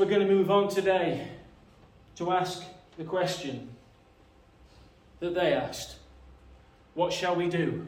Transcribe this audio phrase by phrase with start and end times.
[0.00, 1.28] we're going to move on today
[2.16, 2.64] to ask
[2.96, 3.68] the question
[5.20, 5.96] that they asked
[6.94, 7.86] What shall we do?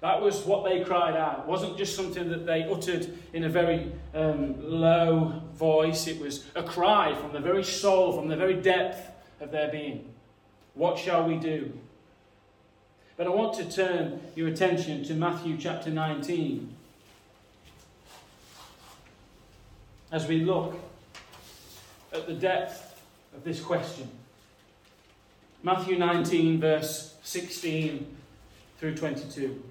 [0.00, 1.40] That was what they cried out.
[1.40, 6.44] It wasn't just something that they uttered in a very um, low voice, it was
[6.54, 10.12] a cry from the very soul, from the very depth of their being.
[10.74, 11.72] What shall we do?
[13.16, 16.74] But I want to turn your attention to Matthew chapter 19
[20.12, 20.78] as we look
[22.12, 23.02] at the depth
[23.34, 24.08] of this question.
[25.62, 28.16] Matthew 19, verse 16
[28.78, 29.62] through 22.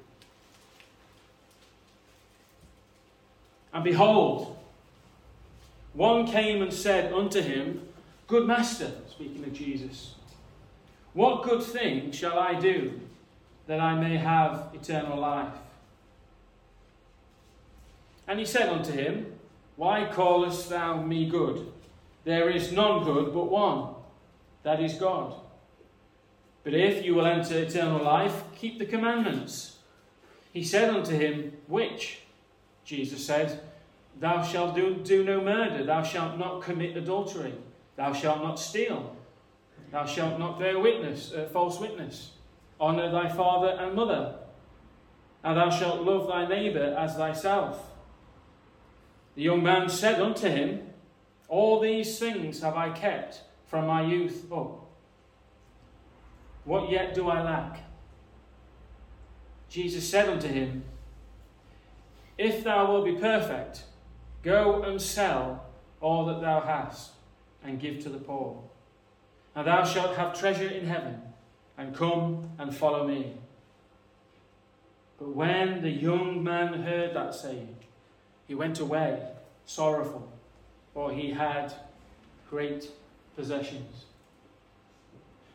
[3.74, 4.58] And behold,
[5.94, 7.88] one came and said unto him,
[8.28, 10.16] Good master, speaking of Jesus,
[11.14, 13.00] what good thing shall I do
[13.68, 15.54] that I may have eternal life?
[18.28, 19.34] And he said unto him,
[19.78, 21.72] Why callest thou me good?
[22.28, 23.96] There is none good but one,
[24.64, 25.34] that is God.
[26.66, 29.78] But if you will enter eternal life, keep the commandments.
[30.52, 32.24] He said unto him, Which?
[32.84, 33.62] Jesus said,
[34.20, 37.54] Thou shalt do, do no murder, thou shalt not commit adultery,
[37.96, 39.16] thou shalt not steal,
[39.90, 42.32] thou shalt not bear witness, uh, false witness,
[42.78, 44.36] honour thy father and mother,
[45.46, 47.90] and thou shalt love thy neighbour as thyself.
[49.36, 50.87] The young man said unto him,
[51.48, 54.86] All these things have I kept from my youth up.
[56.66, 57.84] What yet do I lack?
[59.70, 60.84] Jesus said unto him,
[62.38, 63.84] If thou wilt be perfect,
[64.44, 65.66] go and sell
[66.02, 67.12] all that thou hast,
[67.64, 68.62] and give to the poor.
[69.56, 71.22] And thou shalt have treasure in heaven,
[71.78, 73.34] and come and follow me.
[75.18, 77.76] But when the young man heard that saying,
[78.48, 79.22] he went away
[79.66, 80.32] sorrowful,
[80.98, 81.72] for he had
[82.50, 82.90] great
[83.36, 84.06] possessions.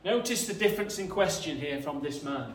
[0.04, 2.54] Notice the difference in question here from this man.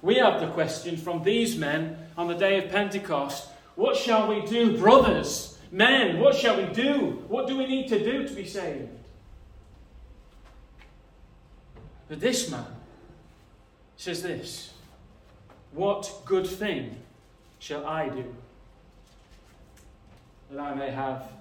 [0.00, 4.46] We have the question from these men on the day of Pentecost What shall we
[4.46, 5.58] do, brothers?
[5.72, 7.24] Men, what shall we do?
[7.26, 8.88] What do we need to do to be saved?
[12.08, 12.66] But this man
[13.96, 14.72] says this
[15.72, 16.94] What good thing
[17.58, 18.32] shall I do
[20.52, 21.35] that I may have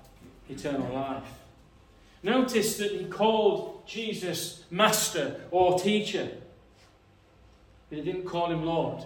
[0.49, 1.23] eternal life?
[2.23, 6.29] Notice that he called Jesus Master or Teacher,
[7.89, 9.03] but he didn't call him Lord.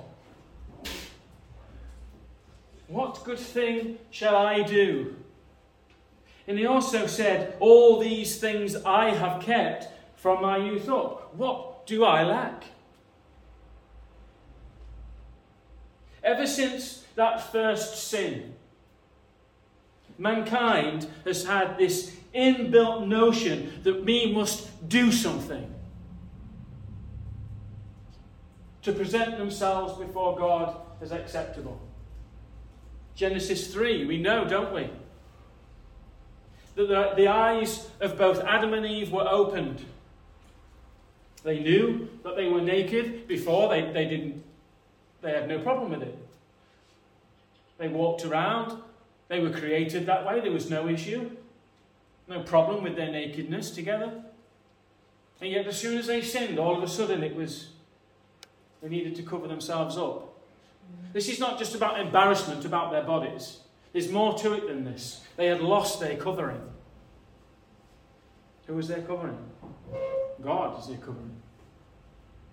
[2.87, 5.15] What good thing shall I do?
[6.47, 11.35] And he also said, All these things I have kept from my youth up.
[11.35, 12.63] What do I lack?
[16.23, 18.55] Ever since that first sin,
[20.19, 25.73] mankind has had this inbuilt notion that we must do something
[28.83, 31.81] to present themselves before God as acceptable.
[33.15, 34.89] Genesis 3, we know, don't we?
[36.75, 39.83] That the, the eyes of both Adam and Eve were opened.
[41.43, 44.43] They knew that they were naked before, they, they didn't
[45.21, 46.17] they had no problem with it.
[47.77, 48.81] They walked around,
[49.29, 51.31] they were created that way, there was no issue
[52.29, 54.23] no problem with their nakedness together.
[55.41, 57.69] And yet, as soon as they sinned, all of a sudden it was
[58.81, 60.37] they needed to cover themselves up.
[61.11, 63.59] This is not just about embarrassment about their bodies,
[63.91, 65.21] there's more to it than this.
[65.35, 66.61] They had lost their covering.
[68.67, 69.37] Who was their covering?
[70.43, 71.35] God is their covering.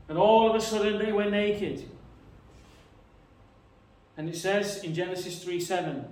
[0.09, 1.89] And all of a sudden they were naked.
[4.17, 6.07] And it says in Genesis 3 7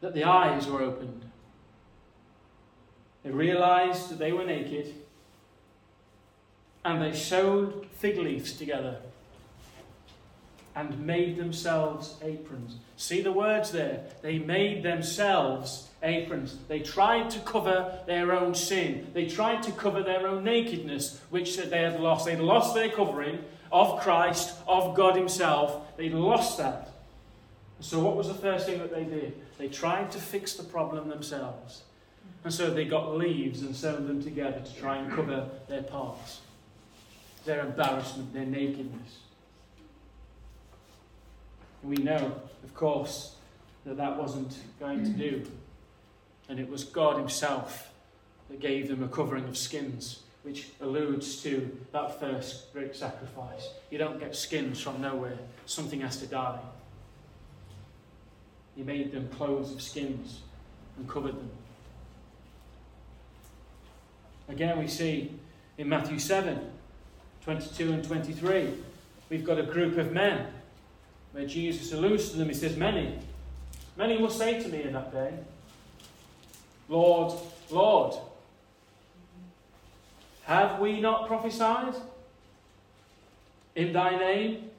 [0.00, 1.24] that the eyes were opened.
[3.22, 4.94] They realized that they were naked
[6.84, 8.98] and they sewed fig leaves together
[10.74, 12.76] and made themselves aprons.
[12.96, 14.04] See the words there?
[14.22, 16.56] They made themselves aprons.
[16.68, 19.08] They tried to cover their own sin.
[19.12, 22.26] They tried to cover their own nakedness, which they had lost.
[22.26, 23.40] They'd lost their covering
[23.72, 25.96] of Christ, of God Himself.
[25.96, 26.90] They'd lost that.
[27.80, 29.34] So, what was the first thing that they did?
[29.58, 31.82] They tried to fix the problem themselves.
[32.44, 36.40] And so they got leaves and sewn them together to try and cover their parts,
[37.44, 39.18] their embarrassment, their nakedness.
[41.82, 43.34] We know, of course,
[43.84, 45.44] that that wasn't going to do.
[46.48, 47.90] And it was God Himself
[48.48, 53.68] that gave them a covering of skins, which alludes to that first great sacrifice.
[53.90, 56.60] You don't get skins from nowhere, something has to die.
[58.78, 60.38] He made them clothes of skins
[60.96, 61.50] and covered them.
[64.48, 65.32] Again, we see
[65.76, 66.70] in Matthew 7
[67.42, 68.68] 22 and 23,
[69.30, 70.46] we've got a group of men
[71.32, 72.46] where Jesus alludes to them.
[72.46, 73.18] He says, Many,
[73.96, 75.32] many will say to me in that day,
[76.88, 77.32] Lord,
[77.70, 78.14] Lord,
[80.44, 81.94] have we not prophesied
[83.74, 84.70] in thy name,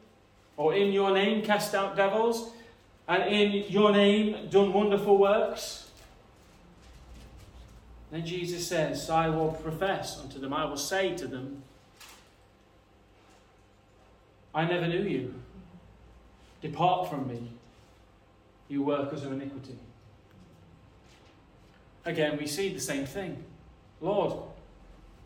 [0.56, 2.52] or in your name cast out devils,
[3.10, 5.90] and in your name done wonderful works?
[8.12, 11.64] Then Jesus says, I will profess unto them, I will say to them,
[14.54, 15.34] I never knew you.
[16.62, 17.52] Depart from me,
[18.68, 19.78] you workers of iniquity.
[22.06, 23.44] Again, we see the same thing.
[24.02, 24.34] Lord,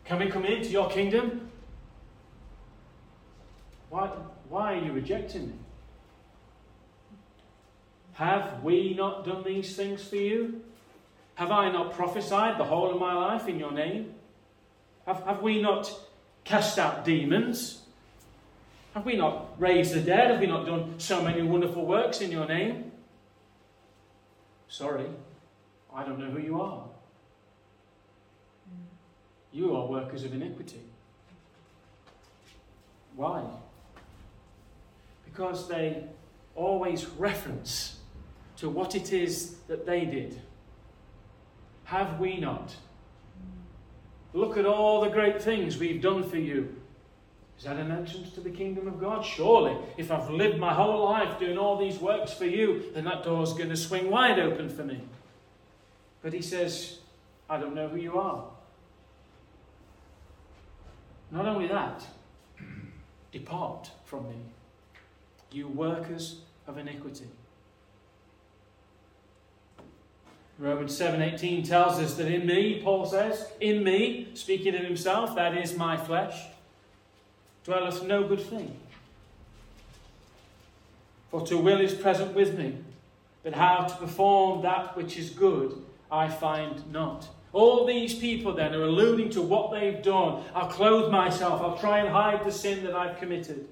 [0.06, 1.50] can we come into your kingdom?
[3.90, 4.08] Why,
[4.50, 5.54] why are you rejecting me?
[8.14, 10.62] Have we not done these things for you?
[11.36, 14.14] Have I not prophesied the whole of my life in your name?
[15.08, 15.92] Have, have we not
[16.44, 17.82] cast out demons?
[18.94, 20.30] Have we not raised the dead?
[20.30, 22.92] Have we not done so many wonderful works in your name?
[24.68, 25.08] Sorry,
[25.94, 26.86] I don't know who you are.
[29.52, 30.82] You are workers of iniquity.
[33.16, 33.44] Why?
[35.26, 36.04] Because they
[36.56, 37.98] always reference
[38.64, 40.40] to what it is that they did.
[41.84, 42.74] Have we not?
[44.32, 46.74] Look at all the great things we've done for you.
[47.58, 49.26] Is that an entrance to the kingdom of God?
[49.26, 53.26] Surely, if I've lived my whole life doing all these works for you, then that
[53.26, 55.02] door's going to swing wide open for me.
[56.22, 57.00] But he says,
[57.50, 58.46] I don't know who you are.
[61.32, 62.02] Not only that,
[63.34, 64.38] depart from me,
[65.52, 67.28] you workers of iniquity.
[70.60, 75.58] Romans 7:18 tells us that in me, Paul says, in me, speaking of himself, that
[75.58, 76.46] is my flesh,
[77.64, 78.78] dwelleth no good thing.
[81.32, 82.78] For to will is present with me,
[83.42, 87.28] but how to perform that which is good I find not.
[87.54, 90.44] All these people then are alluding to what they've done.
[90.54, 93.68] I'll clothe myself, I'll try and hide the sin that I've committed.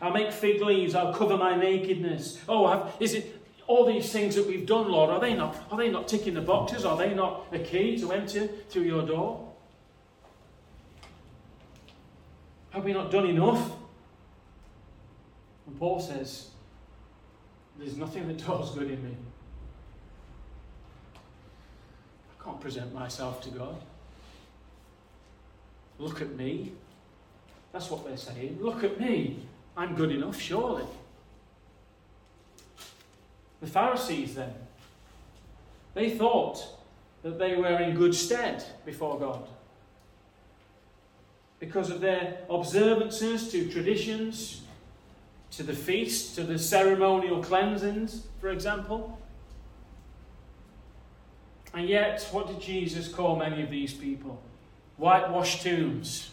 [0.00, 2.40] I'll make fig leaves, I'll cover my nakedness.
[2.48, 5.78] Oh, have, is it all these things that we've done, Lord, are they not are
[5.78, 6.84] they not ticking the boxes?
[6.84, 9.48] Are they not a key to enter through your door?
[12.70, 13.72] Have we not done enough?
[15.66, 16.48] And Paul says,
[17.78, 19.16] There's nothing that does good in me.
[21.14, 23.76] I can't present myself to God.
[25.98, 26.72] Look at me.
[27.72, 28.58] That's what they're saying.
[28.60, 29.38] Look at me.
[29.76, 30.84] I'm good enough, surely.
[33.62, 34.52] The Pharisees, then,
[35.94, 36.66] they thought
[37.22, 39.46] that they were in good stead before God
[41.60, 44.62] because of their observances to traditions,
[45.52, 49.16] to the feast, to the ceremonial cleansings, for example.
[51.72, 54.42] And yet, what did Jesus call many of these people?
[54.96, 56.30] Whitewashed tombs.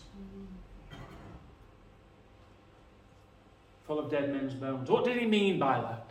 [3.86, 4.90] Full of dead men's bones.
[4.90, 6.09] What did he mean by that?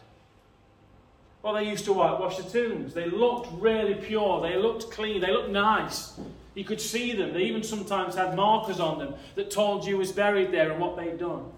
[1.49, 2.93] Well, they used to whitewash the tombs.
[2.93, 4.43] They looked really pure.
[4.43, 5.23] They looked clean.
[5.23, 6.13] They looked nice.
[6.55, 7.33] You could see them.
[7.33, 10.99] They even sometimes had markers on them that told you was buried there and what
[10.99, 11.51] they'd done.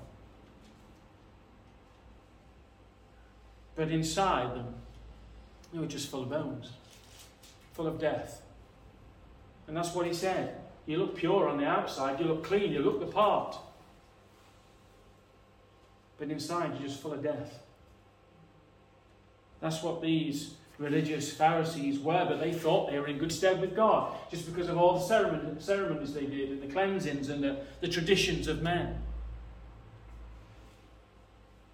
[3.74, 4.74] But inside them,
[5.72, 6.70] they were just full of bones,
[7.72, 8.42] full of death.
[9.66, 10.54] And that's what he said.
[10.86, 13.56] You look pure on the outside, you look clean, you look the part.
[16.16, 17.58] But inside, you're just full of death.
[19.60, 23.76] That's what these religious Pharisees were, but they thought they were in good stead with
[23.76, 27.88] God just because of all the ceremonies they did and the cleansings and the, the
[27.88, 29.02] traditions of men.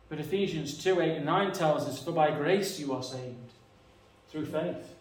[0.08, 3.52] But Ephesians 2 8 and 9 tells us, For by grace you are saved,
[4.28, 4.94] through faith.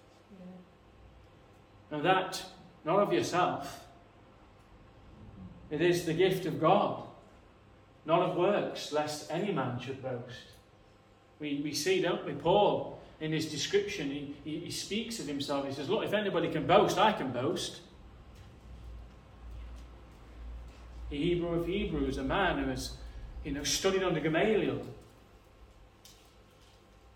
[1.92, 1.98] Yeah.
[1.98, 2.44] Now, that,
[2.84, 3.86] not of yourself,
[5.70, 7.04] it is the gift of God,
[8.06, 10.55] not of works, lest any man should boast.
[11.40, 12.34] We, we see, don't we?
[12.34, 15.68] Paul, in his description, he, he, he speaks of himself.
[15.68, 17.82] He says, Look, if anybody can boast, I can boast.
[21.10, 22.94] The Hebrew of Hebrews, a man who has
[23.44, 24.82] you know, studied under Gamaliel.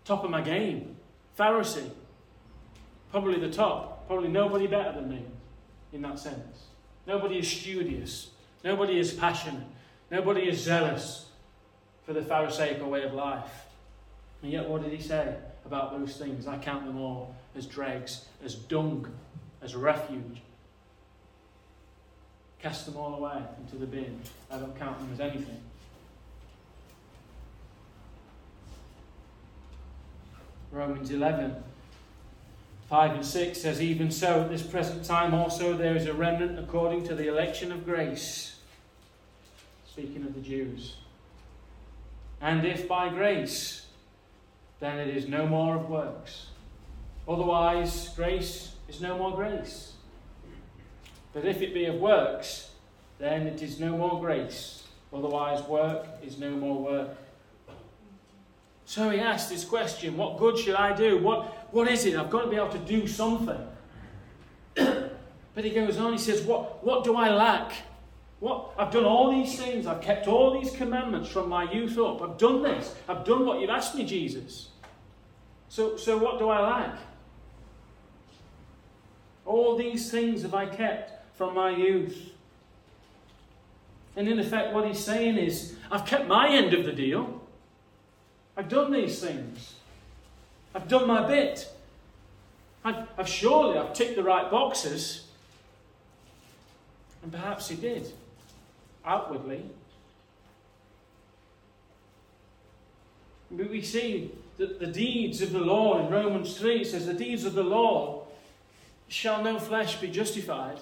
[0.04, 0.96] Top of my game.
[1.38, 1.90] Pharisee.
[3.10, 4.06] Probably the top.
[4.06, 5.24] Probably nobody better than me
[5.92, 6.66] in that sense.
[7.06, 8.30] Nobody is studious.
[8.64, 9.66] Nobody is passionate.
[10.10, 11.26] Nobody is zealous
[12.04, 13.66] for the Pharisaical way of life.
[14.42, 16.46] And yet, what did he say about those things?
[16.46, 19.06] I count them all as dregs, as dung,
[19.62, 20.40] as refuge.
[22.60, 24.20] Cast them all away into the bin.
[24.50, 25.60] I don't count them as anything.
[30.72, 31.56] Romans 11,
[32.88, 36.58] 5 and 6 says, Even so, at this present time also there is a remnant
[36.58, 38.60] according to the election of grace.
[39.88, 40.96] Speaking of the Jews.
[42.40, 43.86] And if by grace,
[44.80, 46.46] then it is no more of works.
[47.28, 49.92] Otherwise, grace is no more grace.
[51.32, 52.70] But if it be of works,
[53.18, 54.84] then it is no more grace.
[55.12, 57.10] Otherwise, work is no more work.
[58.86, 61.18] So he asked this question What good should I do?
[61.18, 62.16] What, what is it?
[62.16, 63.68] I've got to be able to do something.
[64.74, 67.72] but he goes on, he says, What, what do I lack?
[68.40, 68.72] What?
[68.78, 69.86] I've done all these things.
[69.86, 72.22] I've kept all these commandments from my youth up.
[72.22, 72.94] I've done this.
[73.06, 74.70] I've done what you've asked me, Jesus.
[75.68, 76.98] So, so what do I lack?
[79.44, 82.32] All these things have I kept from my youth.
[84.16, 87.42] And in effect, what he's saying is, I've kept my end of the deal.
[88.56, 89.74] I've done these things.
[90.74, 91.70] I've done my bit.
[92.84, 95.26] I've, I've surely I've ticked the right boxes.
[97.22, 98.12] And perhaps he did
[99.04, 99.64] outwardly.
[103.50, 107.44] But we see that the deeds of the law in Romans 3 says, The deeds
[107.44, 108.26] of the law
[109.08, 110.78] shall no flesh be justified.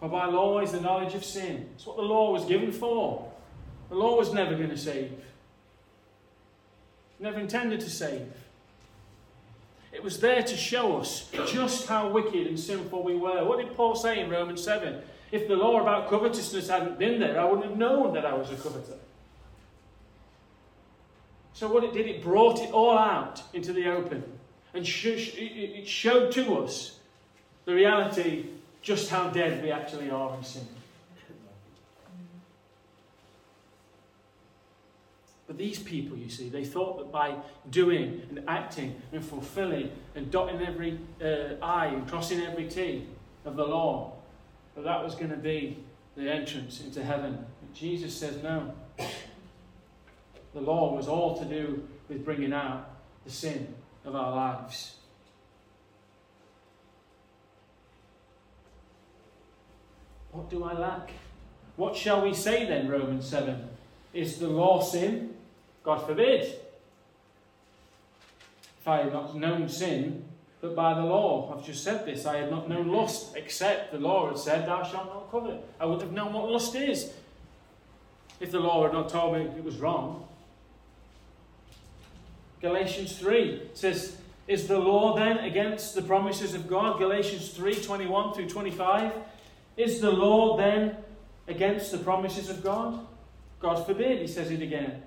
[0.00, 1.68] For by law is the knowledge of sin.
[1.76, 3.30] It's what the law was given for.
[3.88, 5.12] The law was never going to save,
[7.20, 8.26] never intended to save.
[9.92, 13.44] It was there to show us just how wicked and sinful we were.
[13.44, 15.02] What did Paul say in Romans 7?
[15.32, 18.50] If the law about covetousness hadn't been there, I wouldn't have known that I was
[18.50, 18.98] a coveter.
[21.54, 24.24] So, what it did, it brought it all out into the open
[24.74, 26.98] and it showed to us
[27.64, 28.46] the reality
[28.80, 30.66] just how dead we actually are in sin.
[35.46, 37.36] But these people, you see, they thought that by
[37.68, 43.06] doing and acting and fulfilling and dotting every uh, I and crossing every T
[43.44, 44.14] of the law,
[44.74, 45.78] that that was going to be
[46.16, 47.44] the entrance into heaven.
[47.60, 48.72] But Jesus says no.
[50.54, 52.90] The law was all to do with bringing out
[53.24, 53.74] the sin
[54.04, 54.96] of our lives.
[60.30, 61.10] What do I lack?
[61.76, 63.68] What shall we say then, Romans 7?
[64.12, 65.34] Is the law sin?
[65.82, 66.42] God forbid.
[68.80, 70.24] If I had not known sin,
[70.62, 73.98] but by the law, I've just said this, I had not known lust, except the
[73.98, 75.60] law had said, Thou shalt not covet.
[75.80, 77.12] I wouldn't have known what lust is
[78.38, 80.24] if the law had not told me it was wrong.
[82.60, 84.16] Galatians 3 says,
[84.46, 86.96] Is the law then against the promises of God?
[86.96, 89.12] Galatians 3 21 through 25.
[89.76, 90.96] Is the law then
[91.48, 93.04] against the promises of God?
[93.58, 95.02] God forbid, he says it again.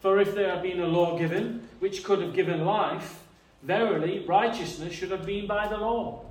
[0.00, 3.21] For if there had been a law given which could have given life,
[3.62, 6.24] verily righteousness should have been by the law.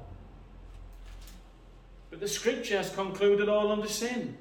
[2.09, 4.37] But the scripture has concluded all under sin,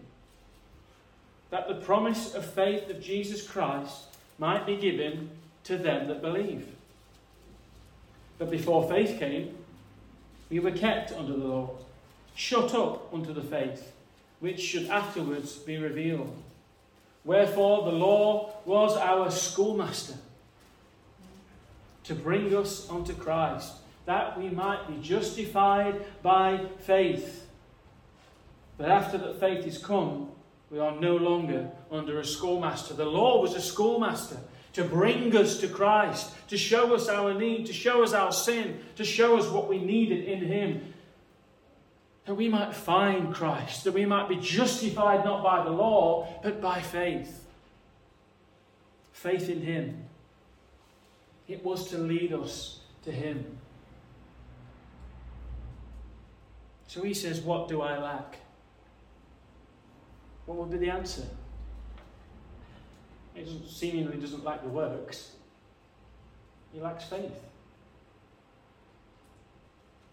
[1.50, 4.04] that the promise of faith of Jesus Christ
[4.38, 5.30] might be given
[5.64, 6.66] to them that believe.
[8.38, 9.56] But before faith came,
[10.48, 11.70] we were kept under the law,
[12.34, 13.92] shut up unto the faith,
[14.40, 16.34] which should afterwards be revealed.
[17.24, 20.14] Wherefore the law was our schoolmaster
[22.10, 23.72] to bring us unto Christ,
[24.04, 27.46] that we might be justified by faith.
[28.76, 30.32] But after that faith is come,
[30.72, 32.94] we are no longer under a schoolmaster.
[32.94, 34.38] The law was a schoolmaster
[34.72, 38.80] to bring us to Christ, to show us our need, to show us our sin,
[38.96, 40.92] to show us what we needed in Him.
[42.24, 46.60] That we might find Christ, that we might be justified not by the law, but
[46.60, 47.46] by faith.
[49.12, 50.09] Faith in Him.
[51.50, 53.44] It was to lead us to Him.
[56.86, 58.36] So he says, What do I lack?
[60.46, 61.24] What would be the answer?
[63.34, 65.32] He seemingly doesn't lack the works.
[66.72, 67.42] He lacks faith.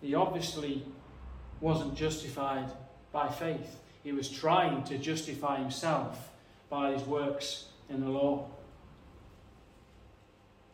[0.02, 0.84] He obviously
[1.62, 2.72] wasn't justified
[3.12, 3.78] by faith.
[4.04, 6.30] He was trying to justify himself
[6.70, 8.50] by his works in the law.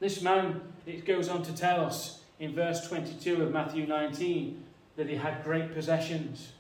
[0.04, 4.62] This man, it goes on to tell us in verse 22 of Matthew 19
[4.98, 6.52] that he had great possessions.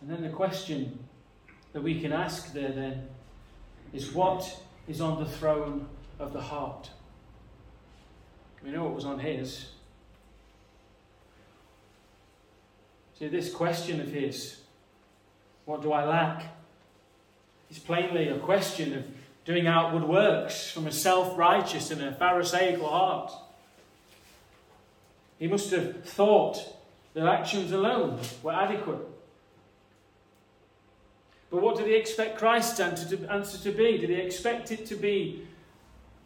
[0.00, 1.00] And then the question
[1.72, 3.08] that we can ask there then
[3.92, 5.88] is what is on the throne
[6.20, 6.88] of the heart.
[8.62, 9.70] We know what was on his.
[13.18, 14.60] See, this question of his,
[15.64, 16.52] what do I lack?
[17.72, 19.04] is plainly a question of
[19.44, 23.32] doing outward works from a self righteous and a Pharisaical heart.
[25.38, 26.58] He must have thought
[27.14, 29.00] that actions alone were adequate.
[31.50, 33.98] But what did he expect Christ's answer to, answer to be?
[33.98, 35.46] Did he expect it to be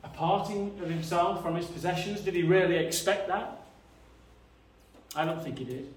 [0.04, 2.20] a parting of himself from his possessions?
[2.20, 3.60] Did he really expect that?
[5.16, 5.92] I don't think he did.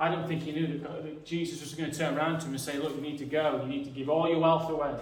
[0.00, 2.60] I don't think he knew that Jesus was going to turn around to him and
[2.60, 3.60] say, Look, you need to go.
[3.62, 4.94] You need to give all your wealth away.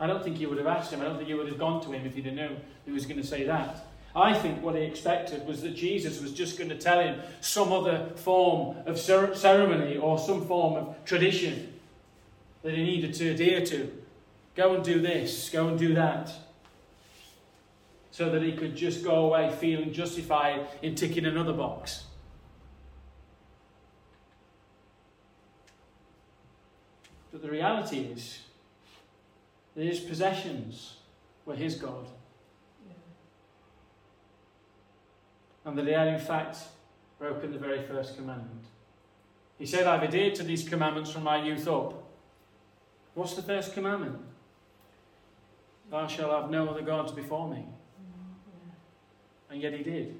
[0.00, 1.00] I don't think he would have asked him.
[1.00, 3.04] I don't think he would have gone to him if he'd have known he was
[3.04, 3.84] going to say that.
[4.14, 7.72] I think what he expected was that Jesus was just going to tell him some
[7.72, 11.74] other form of ceremony or some form of tradition
[12.62, 13.92] that he needed to adhere to.
[14.56, 16.32] Go and do this, go and do that.
[18.10, 22.04] So that he could just go away feeling justified in ticking another box.
[27.30, 28.40] But the reality is
[29.78, 30.96] that his possessions
[31.46, 32.04] were his God.
[35.64, 36.56] And that he had, in fact,
[37.16, 38.64] broken the very first commandment.
[39.56, 41.94] He said, I've adhered to these commandments from my youth up.
[43.14, 44.18] What's the first commandment?
[45.92, 47.58] Thou shalt have no other gods before me.
[47.58, 49.52] Mm-hmm.
[49.52, 50.16] And yet he did.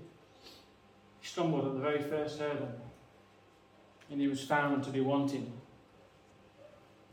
[1.20, 2.70] He stumbled at the very first hurdle.
[4.08, 5.52] And he was found to be wanting.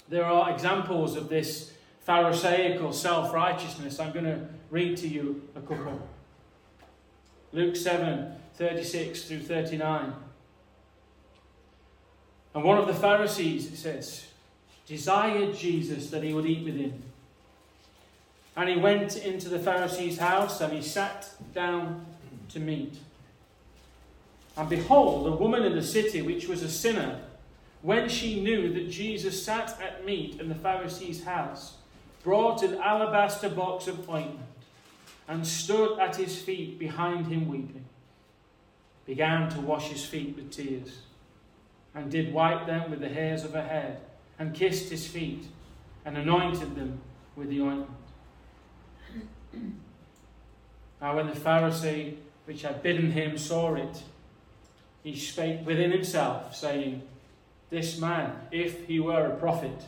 [0.07, 1.71] There are examples of this
[2.05, 3.99] Pharisaical self righteousness.
[3.99, 6.07] I'm going to read to you a couple.
[7.51, 10.13] Luke 7 36 through 39.
[12.53, 14.27] And one of the Pharisees, it says,
[14.87, 17.03] desired Jesus that he would eat with him.
[18.55, 22.05] And he went into the Pharisee's house and he sat down
[22.49, 22.95] to meat.
[24.55, 27.19] And behold, a woman in the city which was a sinner
[27.81, 31.73] when she knew that Jesus sat at meat in the Pharisee's house,
[32.25, 34.39] brought an alabaster box of ointment,
[35.27, 37.85] and stood at his feet behind him weeping,
[39.05, 41.03] began to wash his feet with tears,
[41.93, 44.01] and did wipe them with the hairs of her head,
[44.39, 45.45] and kissed his feet,
[46.03, 46.99] and anointed them
[47.35, 47.91] with the ointment.
[50.99, 54.01] Now, when the Pharisee which had bidden him saw it,
[55.03, 57.03] he spake within himself, saying,
[57.69, 59.85] this man, if he were a prophet,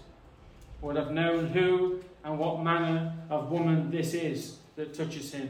[0.82, 5.50] would have known who and what manner of woman this is that touches him,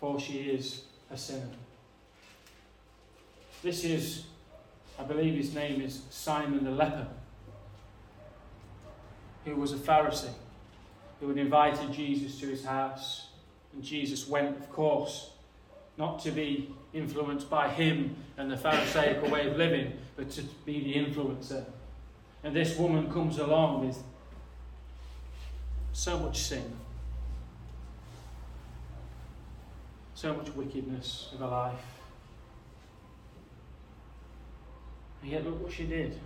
[0.00, 1.46] for she is a sinner.
[3.62, 4.24] This is,
[4.98, 7.06] I believe his name is Simon the leper,
[9.44, 10.32] who was a Pharisee,
[11.20, 13.28] who had invited Jesus to his house.
[13.72, 15.30] And Jesus went, of course,
[15.96, 20.82] not to be influenced by him and the Pharisaical way of living, but to be
[20.82, 21.64] the influencer.
[22.42, 24.02] And this woman comes along with
[25.96, 26.76] so much sin,
[30.14, 31.80] so much wickedness of her life.
[35.22, 36.20] And yet, look what she did.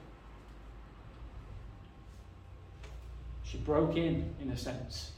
[3.44, 5.12] She broke in, in a sense.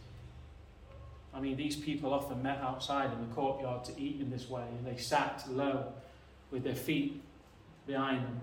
[1.33, 4.67] I mean, these people often met outside in the courtyard to eat in this way,
[4.77, 5.87] and they sat low
[6.51, 7.23] with their feet
[7.87, 8.41] behind them,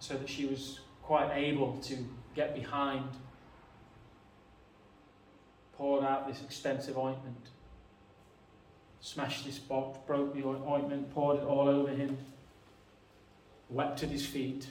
[0.00, 1.96] so that she was quite able to
[2.36, 3.08] get behind.
[5.82, 7.48] Poured out this expensive ointment,
[9.00, 12.16] smashed this box, broke the ointment, poured it all over him,
[13.68, 14.68] wept at his feet,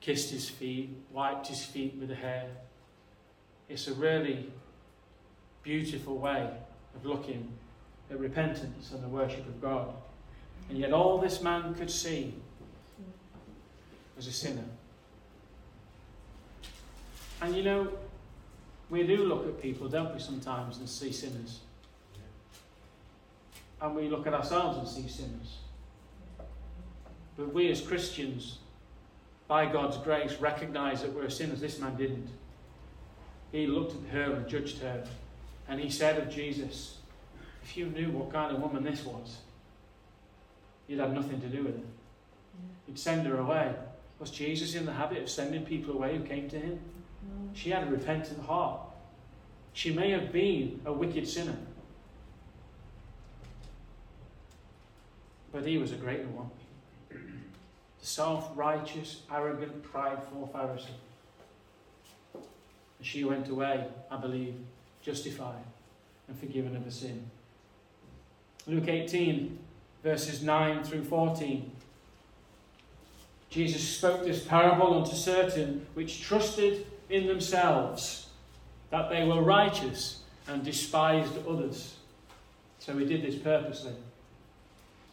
[0.00, 2.50] kissed his feet, wiped his feet with the hair.
[3.68, 4.50] It's a really
[5.62, 6.50] beautiful way
[6.96, 7.52] of looking
[8.10, 9.94] at repentance and the worship of God.
[10.70, 12.34] And yet, all this man could see
[14.16, 14.64] was a sinner.
[17.40, 17.92] And you know,
[18.90, 21.60] we do look at people, don't we, sometimes, and see sinners.
[23.80, 25.58] And we look at ourselves and see sinners.
[27.36, 28.58] But we as Christians,
[29.46, 31.60] by God's grace, recognize that we're sinners.
[31.60, 32.28] This man didn't.
[33.52, 35.04] He looked at her and judged her
[35.68, 36.96] and he said of Jesus,
[37.62, 39.38] If you knew what kind of woman this was,
[40.86, 41.86] you'd have nothing to do with it.
[42.86, 43.74] You'd send her away.
[44.18, 46.80] Was Jesus in the habit of sending people away who came to him?
[47.54, 48.80] She had a repentant heart.
[49.72, 51.56] She may have been a wicked sinner,
[55.52, 56.50] but he was a greater one.
[57.10, 60.86] The self righteous, arrogant, prideful Pharisee.
[62.34, 64.54] And she went away, I believe,
[65.02, 65.64] justified
[66.28, 67.30] and forgiven of a sin.
[68.66, 69.58] Luke 18,
[70.02, 71.70] verses 9 through 14.
[73.50, 78.26] Jesus spoke this parable unto certain which trusted in themselves
[78.90, 81.94] that they were righteous and despised others.
[82.78, 83.92] So he did this purposely.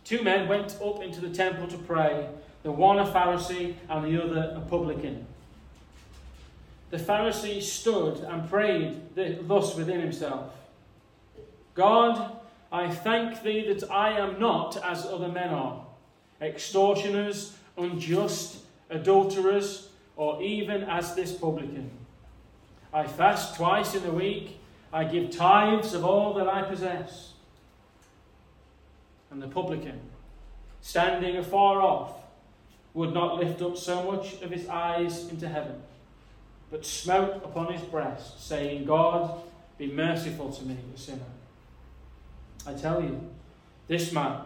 [0.04, 2.28] Two men went up into the temple to pray,
[2.64, 5.26] the one a Pharisee and the other a publican.
[6.92, 9.16] The Pharisee stood and prayed
[9.48, 10.52] thus within himself
[11.74, 12.38] God,
[12.72, 15.86] I thank thee that I am not as other men are,
[16.42, 18.58] extortioners, unjust,
[18.90, 21.90] adulterers, or even as this publican.
[22.94, 24.60] I fast twice in the week,
[24.94, 27.34] I give tithes of all that I possess.
[29.30, 30.00] And the publican,
[30.82, 32.14] standing afar off,
[32.94, 35.82] would not lift up so much of his eyes into heaven,
[36.72, 39.42] but smote upon his breast, saying, God,
[39.78, 41.20] be merciful to me, a sinner.
[42.66, 43.30] I tell you,
[43.88, 44.40] this man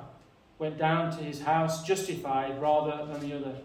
[0.58, 3.56] went down to his house justified rather than the other.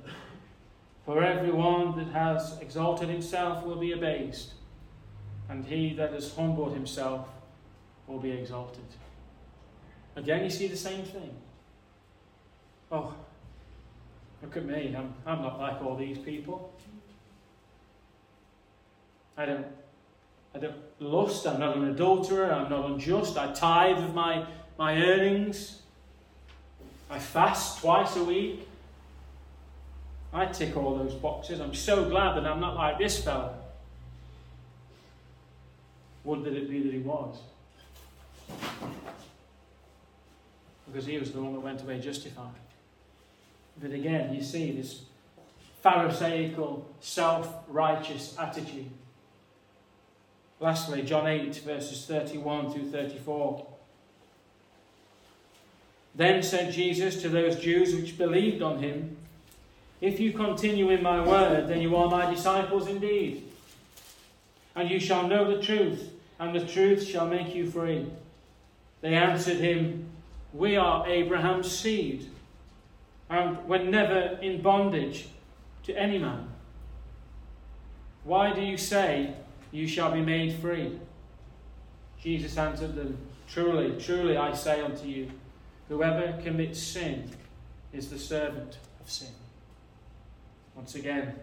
[1.04, 4.52] For everyone that has exalted himself will be abased,
[5.48, 7.28] and he that has humbled himself
[8.06, 8.84] will be exalted.
[10.16, 11.34] Again, you see the same thing.
[12.90, 13.14] Oh,
[14.42, 14.94] look at me.
[14.96, 16.72] I'm, I'm not like all these people.
[19.36, 19.66] I don't
[20.54, 24.46] I don't lust, I'm not an adulterer, I'm not unjust, I tithe of my,
[24.78, 25.82] my earnings,
[27.10, 28.68] I fast twice a week.
[30.34, 31.60] I tick all those boxes.
[31.60, 33.54] I'm so glad that I'm not like this fellow.
[36.24, 37.36] Would that it be that he was.
[40.86, 42.50] Because he was the one that went away justified.
[43.80, 45.02] But again, you see this
[45.84, 48.88] Pharisaical, self righteous attitude.
[50.58, 53.66] Lastly, John 8, verses 31 through 34.
[56.14, 59.18] Then said Jesus to those Jews which believed on him,
[60.00, 63.44] If you continue in my word, then you are my disciples indeed.
[64.76, 68.06] And you shall know the truth, and the truth shall make you free.
[69.00, 70.08] They answered him,
[70.52, 72.30] We are Abraham's seed,
[73.30, 75.28] and were never in bondage
[75.84, 76.48] to any man.
[78.24, 79.34] Why do you say,
[79.70, 80.98] You shall be made free?
[82.20, 85.30] Jesus answered them, Truly, truly, I say unto you,
[85.88, 87.30] Whoever commits sin
[87.92, 89.28] is the servant of sin.
[90.76, 91.34] Once again,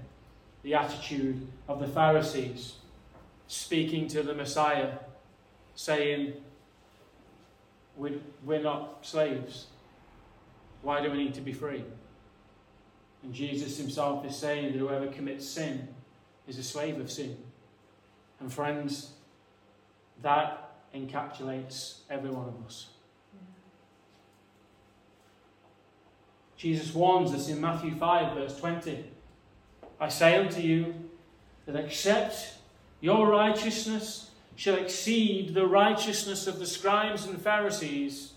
[0.63, 2.75] the attitude of the Pharisees
[3.47, 4.91] speaking to the Messiah,
[5.75, 6.33] saying,
[7.97, 9.67] We're not slaves.
[10.81, 11.83] Why do we need to be free?
[13.23, 15.87] And Jesus himself is saying that whoever commits sin
[16.47, 17.37] is a slave of sin.
[18.39, 19.11] And friends,
[20.21, 22.87] that encapsulates every one of us.
[26.57, 29.05] Jesus warns us in Matthew 5, verse 20
[30.01, 30.95] I say unto you
[31.67, 32.55] that except
[33.01, 38.33] your righteousness shall exceed the righteousness of the scribes and Pharisees,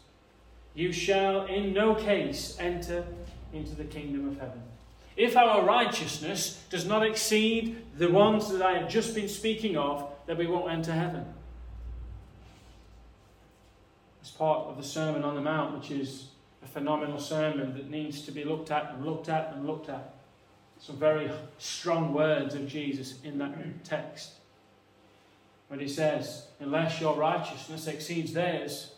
[0.75, 3.07] you shall in no case enter
[3.55, 4.61] into the kingdom of heaven.
[5.17, 10.11] If our righteousness does not exceed the ones that I have just been speaking of,
[10.27, 11.25] then we won't enter heaven.
[14.21, 16.27] It's part of the Sermon on the Mount, which is
[16.63, 20.14] a phenomenal sermon that needs to be looked at and looked at and looked at.
[20.81, 24.33] Some very strong words of Jesus in that text.
[25.69, 28.93] When he says, Unless your righteousness exceeds theirs,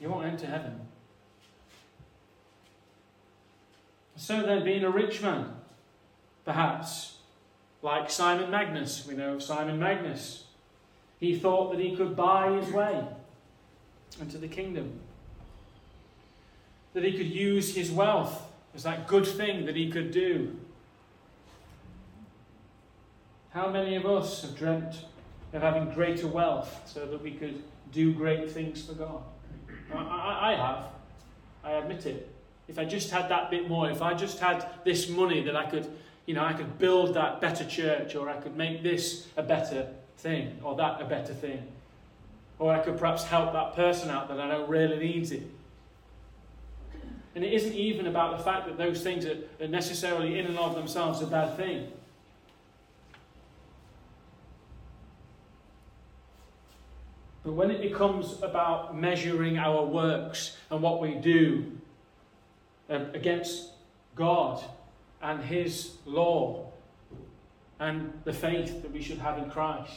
[0.00, 0.80] you won't enter heaven.
[4.16, 5.54] So then, being a rich man,
[6.44, 7.18] perhaps,
[7.82, 10.44] like Simon Magnus, we know of Simon Magnus,
[11.20, 13.04] he thought that he could buy his way
[14.20, 15.00] into the kingdom
[16.96, 18.45] that he could use his wealth
[18.76, 20.54] as that good thing that he could do.
[23.50, 25.06] How many of us have dreamt
[25.54, 29.22] of having greater wealth so that we could do great things for God?
[29.94, 30.84] I, I, have.
[31.64, 32.28] I admit it.
[32.68, 35.64] If I just had that bit more, if I just had this money that I
[35.64, 35.90] could,
[36.26, 39.88] you know, I could build that better church, or I could make this a better
[40.18, 41.66] thing, or that a better thing,
[42.58, 45.48] or I could perhaps help that person out that I know really needs it.
[47.36, 50.74] And it isn't even about the fact that those things are, necessarily in and of
[50.74, 51.92] themselves a bad thing.
[57.44, 61.70] But when it becomes about measuring our works and what we do
[62.90, 63.68] uh, against
[64.16, 64.64] God
[65.22, 66.72] and His law
[67.78, 69.92] and the faith that we should have in Christ,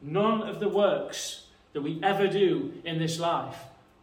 [0.00, 3.56] None of the works that we ever do in this life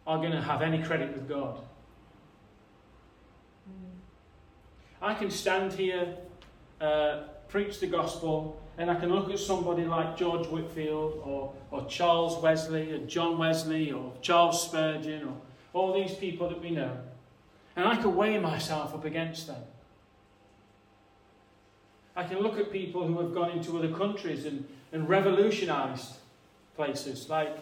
[0.06, 1.58] are going to have any credit with God.
[5.02, 6.16] I can stand here,
[6.80, 11.86] uh, preach the gospel, and I can look at somebody like George Whitefield or, or
[11.86, 15.36] Charles Wesley or John Wesley or Charles Spurgeon or
[15.72, 16.96] all these people that we know,
[17.76, 19.62] and I can weigh myself up against them.
[22.14, 26.14] I can look at people who have gone into other countries and, and revolutionized
[26.74, 27.58] places like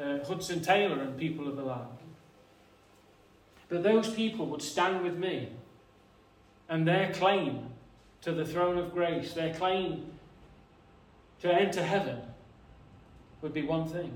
[0.00, 1.80] uh, Hudson Taylor and people of the like.
[3.68, 5.48] But those people would stand with me
[6.68, 7.70] and their claim
[8.22, 10.12] to the throne of grace, their claim
[11.40, 12.20] to enter heaven,
[13.42, 14.12] would be one thing.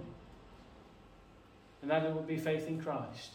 [1.82, 3.32] And that it would be faith in Christ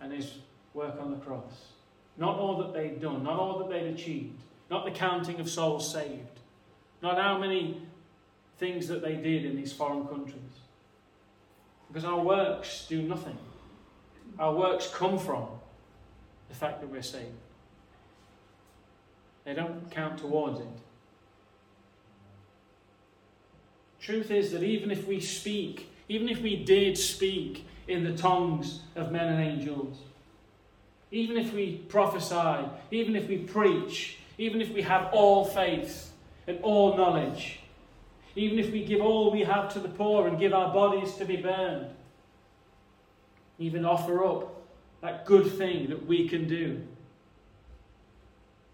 [0.00, 0.38] and his
[0.74, 1.68] work on the cross.
[2.16, 5.90] Not all that they'd done, not all that they'd achieved, not the counting of souls
[5.90, 6.40] saved,
[7.02, 7.80] not how many
[8.58, 10.40] things that they did in these foreign countries.
[11.96, 13.38] Because our works do nothing.
[14.38, 15.46] Our works come from
[16.50, 17.24] the fact that we're saved.
[19.46, 20.66] They don't count towards it.
[23.98, 28.80] Truth is that even if we speak, even if we did speak in the tongues
[28.94, 29.96] of men and angels,
[31.10, 36.12] even if we prophesy, even if we preach, even if we have all faith
[36.46, 37.60] and all knowledge,
[38.36, 41.24] even if we give all we have to the poor and give our bodies to
[41.24, 41.86] be burned,
[43.58, 44.62] even offer up
[45.00, 46.82] that good thing that we can do.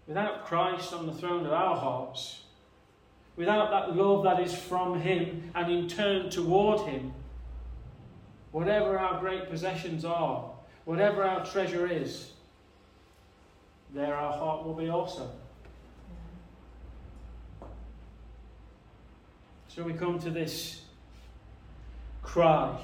[0.05, 2.41] Without Christ on the throne of our hearts,
[3.37, 7.13] without that love that is from Him and in turn toward Him,
[8.51, 10.51] whatever our great possessions are,
[10.83, 12.31] whatever our treasure is,
[13.93, 15.31] there our heart will be also.
[19.75, 20.81] So we come to this
[22.21, 22.79] cry.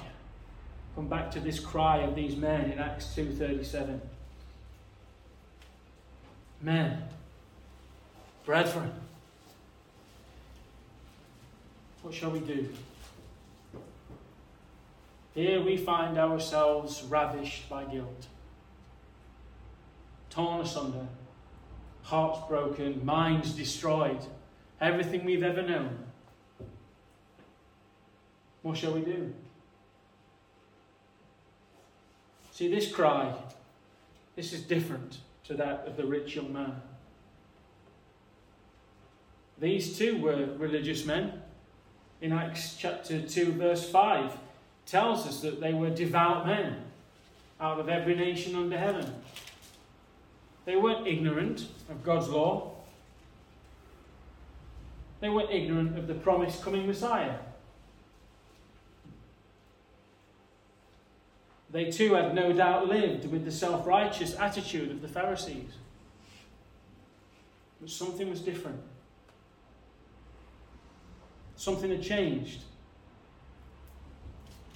[0.96, 4.00] Come back to this cry of these men in Acts 2:37.
[6.60, 7.08] Men,
[8.44, 8.92] brethren,
[12.02, 12.74] what shall we do?
[15.32, 18.26] Here we find ourselves ravished by guilt,
[20.28, 21.06] torn asunder,
[22.02, 24.26] hearts broken, minds destroyed,
[24.80, 26.09] everything we've ever known
[28.62, 29.32] what shall we do?
[32.52, 33.32] See, this cry,
[34.36, 36.80] this is different to that of the rich young man.
[39.58, 41.42] These two were religious men.
[42.20, 44.36] In Acts chapter 2, verse 5,
[44.86, 46.82] tells us that they were devout men
[47.60, 49.14] out of every nation under heaven.
[50.64, 52.72] They weren't ignorant of God's law.
[55.20, 57.36] They weren't ignorant of the promised coming Messiah.
[61.72, 65.72] They too had no doubt lived with the self righteous attitude of the Pharisees.
[67.80, 68.80] But something was different.
[71.56, 72.62] Something had changed.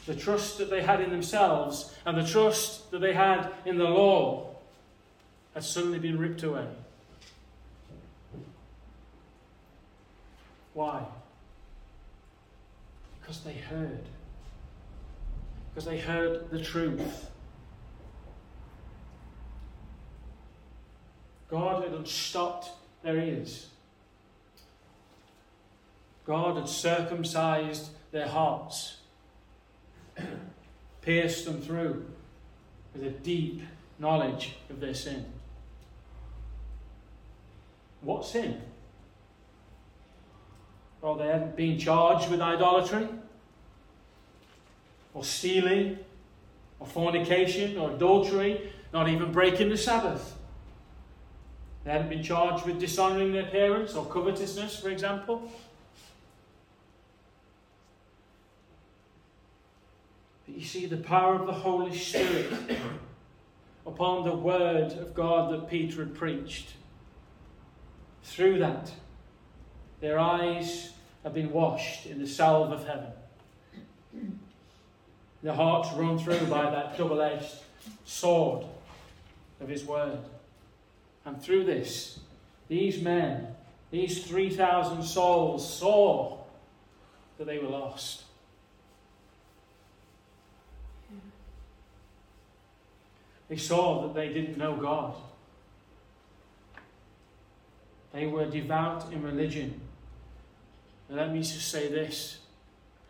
[0.06, 3.84] The trust that they had in themselves and the trust that they had in the
[3.84, 4.54] law
[5.54, 6.66] had suddenly been ripped away.
[10.74, 11.04] Why?
[13.20, 14.04] Because they heard
[15.74, 17.30] because they heard the truth.
[21.50, 22.70] God had unstopped
[23.02, 23.66] their ears.
[26.24, 28.98] God had circumcised their hearts,
[31.02, 32.06] pierced them through
[32.94, 33.62] with a deep
[33.98, 35.24] knowledge of their sin.
[38.00, 38.60] What sin?
[41.00, 43.08] Well, they hadn't been charged with idolatry
[45.14, 45.98] or stealing,
[46.80, 50.36] or fornication, or adultery, not even breaking the Sabbath.
[51.84, 55.50] They hadn't been charged with dishonoring their parents or covetousness, for example.
[60.46, 62.52] But you see, the power of the Holy Spirit
[63.86, 66.72] upon the word of God that Peter had preached.
[68.24, 68.90] Through that,
[70.00, 73.12] their eyes have been washed in the salve of heaven
[75.44, 77.52] the hearts run through by that double edged
[78.06, 78.64] sword
[79.60, 80.18] of His Word.
[81.26, 82.18] And through this,
[82.66, 83.48] these men,
[83.90, 86.38] these 3,000 souls, saw
[87.36, 88.22] that they were lost.
[93.50, 95.14] They saw that they didn't know God.
[98.14, 99.78] They were devout in religion.
[101.10, 102.38] Let me just say this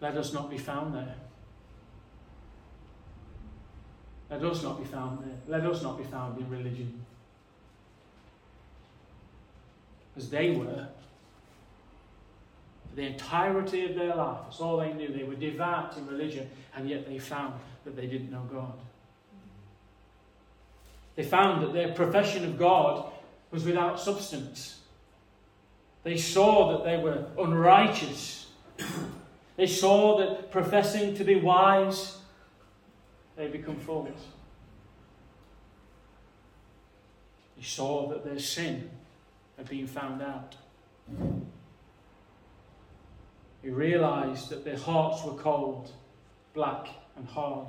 [0.01, 1.15] let us not be found there.
[4.31, 5.37] Let us not be found there.
[5.47, 7.05] Let us not be found in religion.
[10.17, 10.89] As they were,
[12.89, 15.09] for the entirety of their life, that's all they knew.
[15.09, 18.73] They were devout in religion, and yet they found that they didn't know God.
[21.17, 23.13] They found that their profession of God
[23.51, 24.81] was without substance.
[26.03, 28.47] They saw that they were unrighteous.
[29.57, 32.19] They saw that professing to be wise,
[33.37, 34.09] they become fools.
[37.57, 38.91] They saw that their sin
[39.57, 40.57] had been found out.
[43.63, 45.91] They realized that their hearts were cold,
[46.53, 47.69] black, and hard.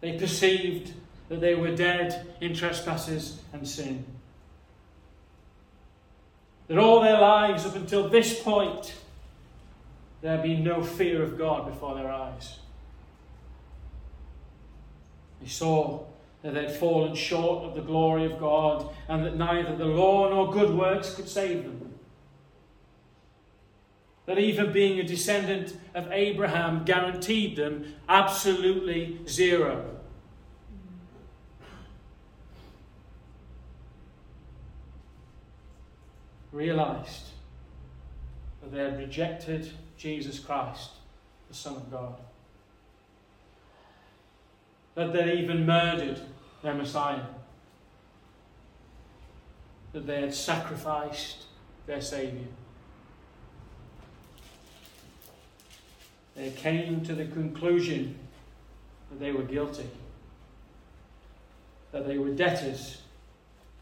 [0.00, 0.94] They perceived
[1.28, 4.04] that they were dead in trespasses and sin.
[6.68, 8.94] That all their lives up until this point,
[10.20, 12.58] there been no fear of God before their eyes.
[15.40, 16.04] They saw
[16.42, 20.28] that they had fallen short of the glory of God and that neither the law
[20.28, 21.94] nor good works could save them.
[24.26, 29.84] That even being a descendant of Abraham guaranteed them absolutely zero.
[36.52, 37.28] Realized
[38.62, 40.92] that they had rejected Jesus Christ,
[41.48, 42.14] the Son of God.
[44.94, 46.18] That they even murdered
[46.62, 47.20] their Messiah.
[49.92, 51.44] That they had sacrificed
[51.86, 52.46] their Saviour.
[56.34, 58.14] They came to the conclusion
[59.10, 59.90] that they were guilty,
[61.92, 63.02] that they were debtors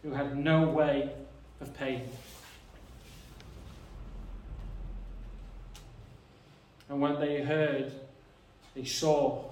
[0.02, 1.10] who had no way
[1.60, 2.08] of paying.
[6.88, 7.92] And when they heard,
[8.74, 9.44] they saw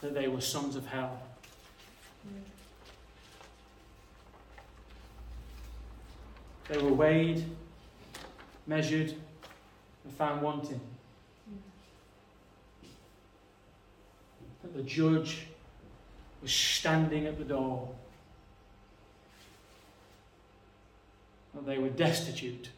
[0.00, 1.20] that they were sons of hell.
[6.68, 7.44] They were weighed,
[8.66, 9.14] measured,
[10.04, 10.80] and found wanting.
[14.62, 15.46] That the judge
[16.40, 17.90] was standing at the door.
[21.54, 22.70] That they were destitute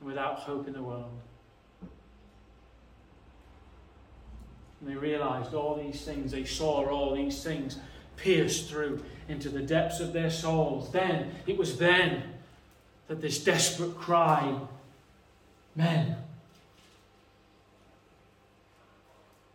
[0.00, 1.10] and without hope in the world.
[4.80, 7.78] And they realized all these things, they saw all these things
[8.16, 10.90] pierced through into the depths of their souls.
[10.92, 12.22] Then, it was then
[13.08, 14.58] that this desperate cry,
[15.74, 16.16] men,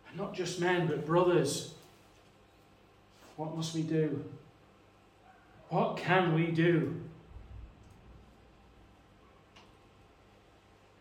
[0.08, 1.74] and not just men, but brothers,
[3.36, 4.24] what must we do?
[5.68, 7.00] What can we do?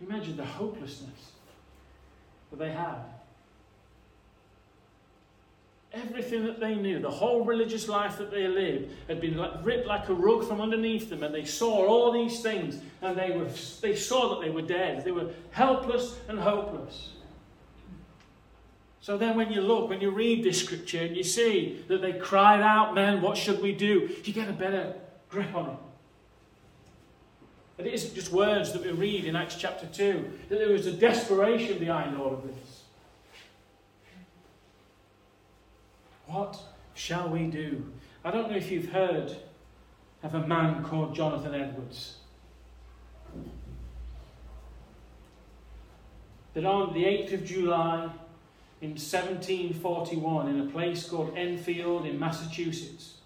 [0.02, 1.32] Imagine the hopelessness
[2.50, 3.13] that they had.
[5.94, 10.10] Everything that they knew, the whole religious life that they lived, had been ripped like
[10.10, 13.48] a rug from underneath them, and they saw all these things, and they, were,
[13.80, 15.06] they saw that they were dead.
[15.06, 17.10] They were helpless and hopeless.
[19.02, 22.14] So then, when you look, when you read this scripture, and you see that they
[22.14, 24.10] cried out, Man, what should we do?
[24.24, 24.96] You get a better
[25.30, 25.78] grip on it.
[27.78, 30.88] That it isn't just words that we read in Acts chapter 2, that there was
[30.88, 32.73] a desperation behind all of this.
[36.34, 36.60] What
[36.96, 37.92] shall we do?
[38.26, 39.38] I don't know if you've heard
[40.24, 42.18] of a man called Jonathan Edwards.
[46.56, 48.10] That on the 8th of July
[48.82, 53.18] in 1741, in a place called Enfield in Massachusetts,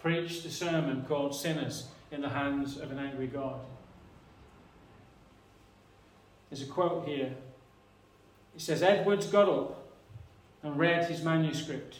[0.00, 3.60] preached a sermon called Sinners in the Hands of an Angry God.
[6.48, 7.34] There's a quote here.
[8.54, 9.86] It says Edwards got up
[10.62, 11.98] and read his manuscript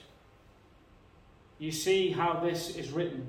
[1.59, 3.29] you see how this is written.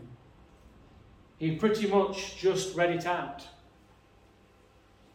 [1.37, 3.47] He pretty much just read it out.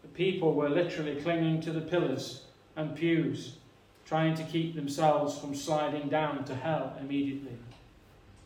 [0.02, 2.44] The people were literally clinging to the pillars
[2.76, 3.56] and pews,
[4.04, 7.56] trying to keep themselves from sliding down to hell immediately.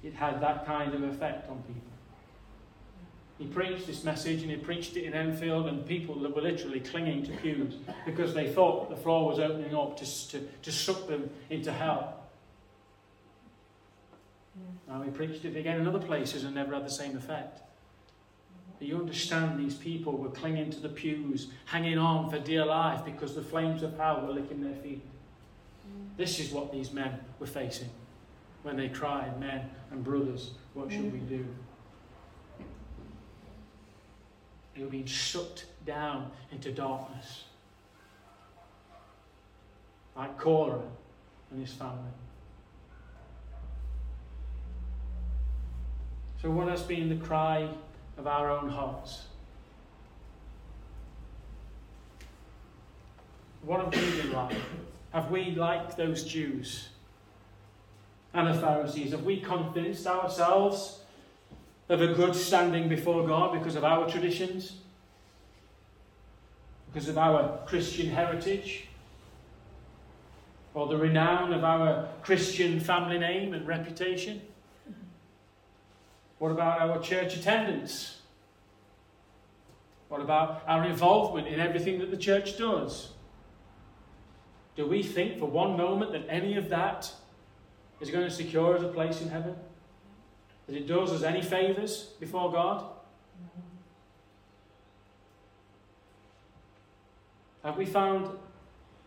[0.02, 1.82] It had that kind of effect on people.
[3.38, 7.24] He preached this message and he preached it in Enfield, and people were literally clinging
[7.24, 11.30] to pews because they thought the floor was opening up to, to, to suck them
[11.48, 12.17] into hell.
[14.88, 17.60] Now, we preached it again in other places and never had the same effect.
[18.78, 23.04] But you understand these people were clinging to the pews, hanging on for dear life
[23.04, 25.02] because the flames of hell were licking their feet.
[26.16, 27.90] This is what these men were facing
[28.62, 31.46] when they cried, Men and brothers, what should we do?
[34.74, 37.44] They were being sucked down into darkness.
[40.16, 40.82] like Korah
[41.50, 42.10] and his family.
[46.40, 47.68] So, what has been the cry
[48.16, 49.24] of our own hearts?
[53.62, 54.56] What have we been like?
[55.12, 56.90] Have we, like those Jews
[58.32, 61.00] and the Pharisees, have we convinced ourselves
[61.88, 64.76] of a good standing before God because of our traditions?
[66.92, 68.86] Because of our Christian heritage?
[70.72, 74.40] Or the renown of our Christian family name and reputation?
[76.38, 78.20] What about our church attendance?
[80.08, 83.10] What about our involvement in everything that the church does?
[84.76, 87.12] Do we think for one moment that any of that
[88.00, 89.56] is going to secure us a place in heaven?
[90.66, 92.84] That it does us any favours before God?
[97.64, 98.30] Have we found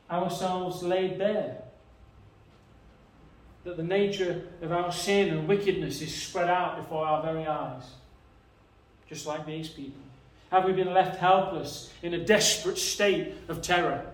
[0.10, 1.64] ourselves laid bare?
[3.64, 7.84] That the nature of our sin and wickedness is spread out before our very eyes,
[9.08, 10.02] just like these people?
[10.50, 14.06] Have we been left helpless in a desperate state of terror?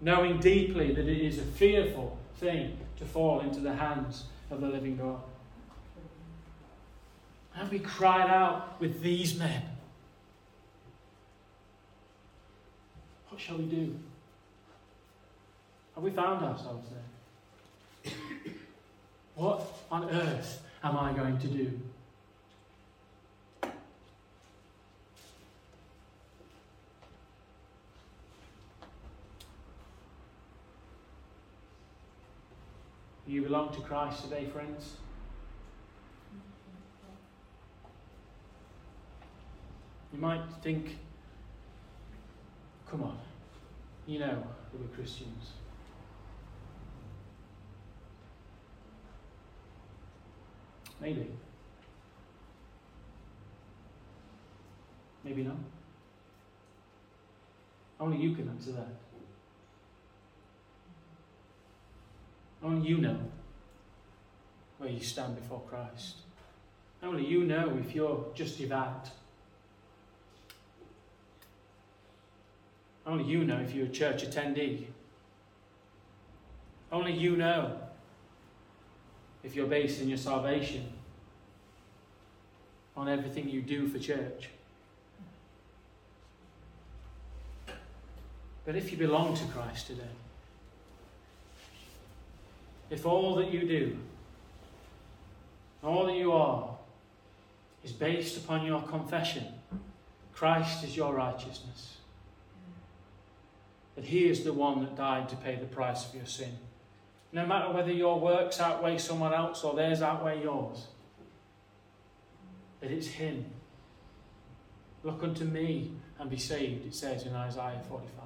[0.00, 4.68] knowing deeply that it is a fearful thing to fall into the hands of the
[4.68, 5.20] living God.
[7.52, 9.62] Have we cried out with these men?
[13.30, 13.96] What shall we do?
[15.94, 17.00] Have we found ourselves there?
[19.34, 21.80] What on earth am I going to do?
[33.26, 34.94] You belong to Christ today, friends.
[40.12, 40.96] You might think,
[42.88, 43.18] come on,
[44.06, 44.42] you know
[44.72, 45.52] we're Christians.
[51.00, 51.26] Maybe.
[55.24, 55.56] Maybe not.
[57.98, 58.94] Only you can answer that.
[62.62, 63.18] Only you know
[64.78, 66.16] where you stand before Christ.
[67.02, 69.10] Only you know if you're just devout.
[73.06, 74.86] Only you know if you're a church attendee.
[76.90, 77.78] Only you know
[79.46, 80.84] if you're basing your salvation
[82.96, 84.48] on everything you do for church.
[88.64, 90.02] But if you belong to Christ today,
[92.90, 93.96] if all that you do,
[95.84, 96.76] all that you are,
[97.84, 99.44] is based upon your confession,
[100.32, 101.98] Christ is your righteousness.
[103.94, 106.58] That He is the one that died to pay the price of your sin.
[107.36, 110.86] No matter whether your works outweigh someone else or theirs outweigh yours,
[112.80, 113.44] that it's Him.
[115.02, 118.24] Look unto me and be saved, it says in Isaiah 45.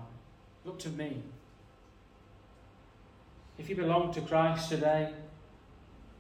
[0.65, 1.25] Look to me.
[3.59, 5.13] If you belong to Christ today,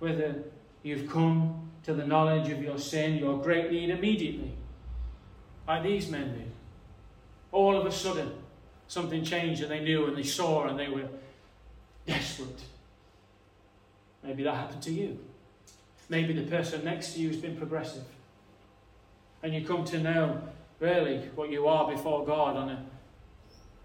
[0.01, 0.43] whether
[0.83, 4.53] you've come to the knowledge of your sin, your great need immediately,
[5.69, 6.51] like these men did,
[7.53, 8.33] all of a sudden
[8.89, 11.07] something changed and they knew and they saw and they were
[12.05, 12.61] desperate.
[14.23, 15.19] Maybe that happened to you.
[16.09, 18.05] Maybe the person next to you has been progressive.
[19.43, 20.43] And you come to know
[20.79, 22.85] really what you are before God on a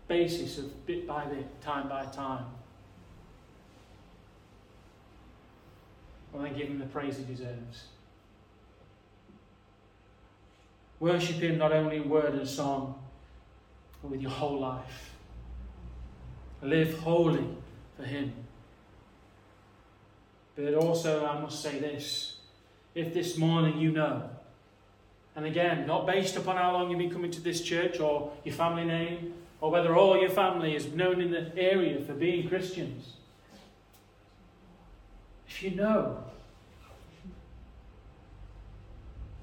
[0.08, 2.46] basis of bit by bit, time by time.
[6.32, 7.86] Well, then give him the praise he deserves.
[11.00, 12.96] Worship him not only in word and song,
[14.02, 15.12] but with your whole life.
[16.62, 17.46] Live holy
[17.96, 18.34] for him.
[20.56, 22.38] But also, I must say this.
[22.94, 24.30] If this morning you know,
[25.36, 28.56] and again, not based upon how long you've been coming to this church or your
[28.56, 33.14] family name, or whether all your family is known in the area for being Christians,
[35.48, 36.24] if you know,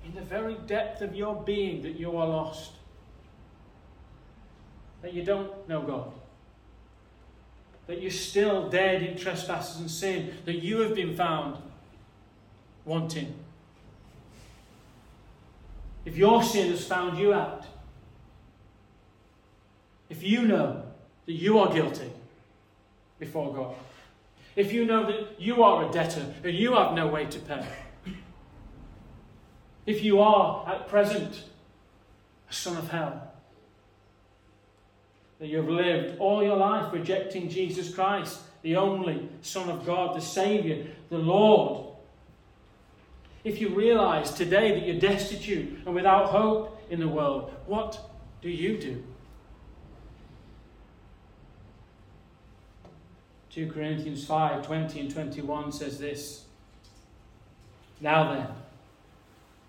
[0.05, 2.73] in the very depth of your being, that you are lost,
[5.03, 6.13] that you don't know God,
[7.87, 11.57] that you're still dead in trespasses and sin, that you have been found
[12.85, 13.35] wanting.
[16.05, 17.65] If your sin has found you out,
[20.09, 20.83] if you know
[21.27, 22.11] that you are guilty
[23.19, 23.75] before God,
[24.57, 27.67] if you know that you are a debtor and you have no way to pay,
[29.87, 31.45] if you are at present
[32.51, 33.32] a son of hell,
[35.43, 40.15] that you have lived all your life rejecting Jesus Christ, the only Son of God,
[40.15, 41.97] the Saviour, the Lord.
[43.43, 47.99] If you realize today that you're destitute and without hope in the world, what
[48.41, 49.03] do you do?
[53.51, 56.45] 2 Corinthians 5 20 and 21 says this
[58.01, 58.47] Now then,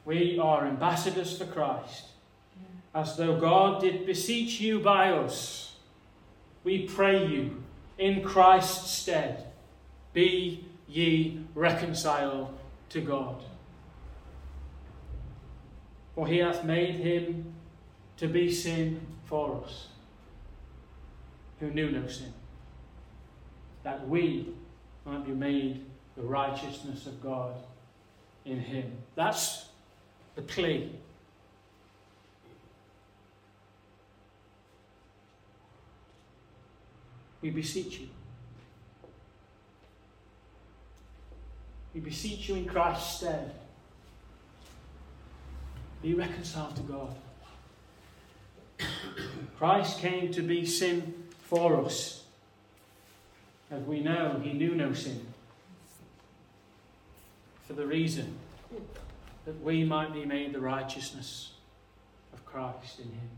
[0.05, 2.09] we are ambassadors for Christ,
[2.94, 5.76] as though God did beseech you by us.
[6.64, 7.64] We pray you,
[7.98, 9.46] in Christ's stead,
[10.14, 12.58] be ye reconciled
[12.89, 13.44] to God.
[16.16, 17.54] For he hath made him
[18.18, 19.88] to be sin for us,
[21.60, 22.34] who knew no sin
[23.84, 24.48] that we
[25.06, 25.86] might be made
[26.16, 27.54] the righteousness of God
[28.46, 28.91] in Him.
[29.16, 29.66] That's
[30.36, 30.91] the plea.
[37.44, 38.08] We beseech you.
[41.94, 43.54] We beseech you in Christ's stead.
[46.02, 47.16] Be reconciled to God.
[49.60, 51.14] Christ came to be sin
[51.44, 52.24] for us
[53.74, 55.26] as we know, he knew no sin.
[57.66, 58.38] For the reason
[59.46, 61.54] that we might be made the righteousness
[62.34, 63.30] of Christ in him.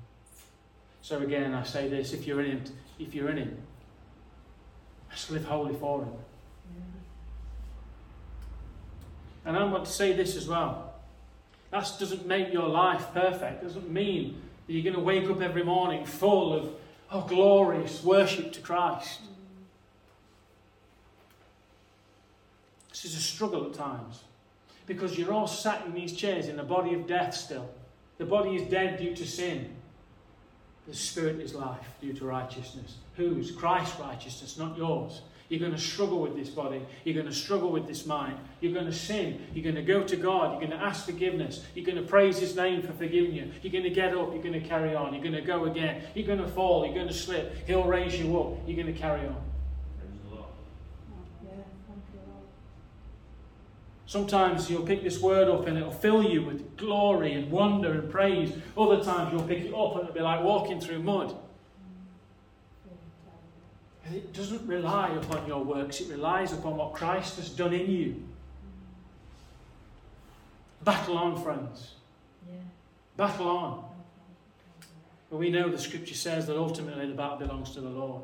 [1.02, 2.64] So again, I say this: if you're in him,
[3.00, 3.58] if you're in him,
[5.16, 6.12] let's live holy for him.
[9.46, 10.94] And I want to say this as well.
[11.72, 13.64] That doesn't make your life perfect.
[13.64, 16.70] It Doesn't mean that you're going to wake up every morning full of
[17.14, 19.22] oh, glorious worship to Christ.
[22.90, 24.22] This is a struggle at times
[24.86, 27.70] because you're all sat in these chairs in the body of death still.
[28.18, 29.70] The body is dead due to sin.
[30.88, 32.96] The spirit is life due to righteousness.
[33.16, 33.52] Whose?
[33.52, 35.22] Christ's righteousness, not yours.
[35.50, 36.82] You're going to struggle with this body.
[37.04, 38.38] You're going to struggle with this mind.
[38.62, 39.40] You're going to sin.
[39.54, 40.52] You're going to go to God.
[40.52, 41.64] You're going to ask forgiveness.
[41.76, 43.52] You're going to praise His name for forgiving you.
[43.62, 44.34] You're going to get up.
[44.34, 45.14] You're going to carry on.
[45.14, 46.02] You're going to go again.
[46.16, 46.84] You're going to fall.
[46.86, 47.68] You're going to slip.
[47.68, 48.58] He'll raise you up.
[48.66, 49.45] You're going to carry on.
[54.16, 58.10] Sometimes you'll pick this word up and it'll fill you with glory and wonder and
[58.10, 58.54] praise.
[58.78, 61.36] Other times you'll pick it up and it'll be like walking through mud.
[64.10, 68.24] It doesn't rely upon your works, it relies upon what Christ has done in you.
[70.82, 71.96] Battle on, friends.
[73.18, 73.86] Battle on.
[75.30, 78.24] But we know the scripture says that ultimately the battle belongs to the Lord.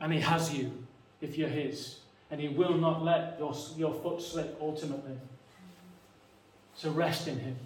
[0.00, 0.72] And He has you
[1.20, 1.98] if you're His
[2.30, 5.16] and He will not let your, your foot slip ultimately.
[6.74, 7.56] So rest in Him.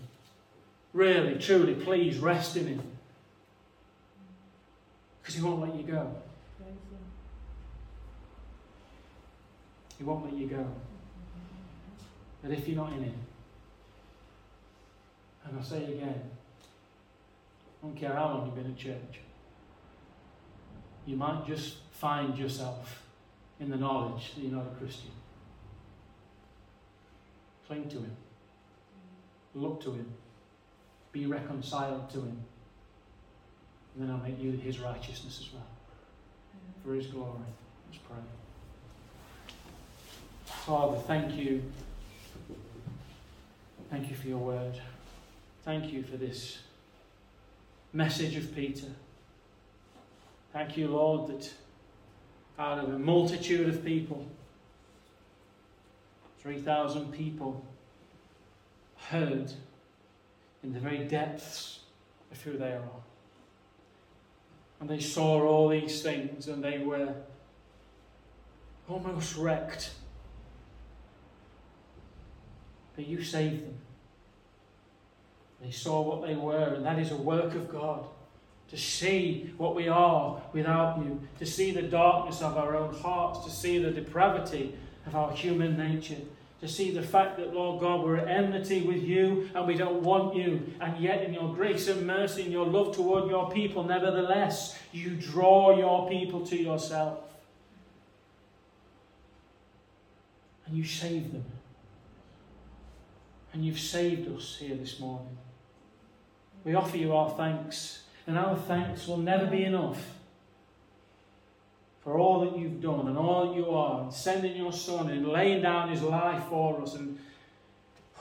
[0.93, 2.83] Really, truly, please rest in Him.
[5.21, 6.15] Because He won't let you go.
[9.99, 10.67] He won't let you go.
[12.43, 13.15] But if you're not in Him,
[15.45, 16.23] and I'll say again,
[17.83, 19.21] I don't care how long you've been at church,
[21.07, 23.00] you might just find yourself
[23.61, 25.11] in the knowledge that you're not a Christian.
[27.67, 28.17] Cling to Him.
[29.55, 30.07] Look to Him.
[31.13, 32.39] Be reconciled to Him.
[33.95, 35.67] And then I'll make you His righteousness as well.
[36.83, 37.39] For His glory.
[37.87, 38.17] Let's pray.
[40.45, 41.63] Father, thank you.
[43.91, 44.81] Thank you for your word.
[45.65, 46.59] Thank you for this
[47.93, 48.87] message of Peter.
[50.53, 51.53] Thank you, Lord, that
[52.61, 54.27] out of a multitude of people.
[56.43, 57.65] 3,000 people
[58.97, 59.51] heard
[60.63, 61.81] in the very depths
[62.31, 63.01] of who they are.
[64.79, 67.15] And they saw all these things and they were
[68.89, 69.93] almost wrecked.
[72.95, 73.79] But you saved them.
[75.63, 78.07] They saw what they were, and that is a work of God
[78.71, 83.45] to see what we are without you, to see the darkness of our own hearts,
[83.45, 84.75] to see the depravity
[85.07, 86.17] of our human nature,
[86.61, 90.03] to see the fact that, Lord God, we're at enmity with you and we don't
[90.03, 93.83] want you, and yet in your grace and mercy and your love toward your people,
[93.83, 97.19] nevertheless, you draw your people to yourself.
[100.67, 101.45] And you save them.
[103.53, 105.37] And you've saved us here this morning.
[106.63, 110.01] We offer you our thanks and our thanks will never be enough
[112.05, 115.61] for all that you've done and all that you are, sending your Son and laying
[115.61, 116.95] down his life for us.
[116.95, 117.19] And